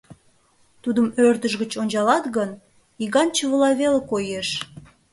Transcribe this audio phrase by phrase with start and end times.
[0.83, 2.49] Тудым ӧрдыж гыч ончалат гын,
[3.03, 4.49] иган чывыла веле коеш.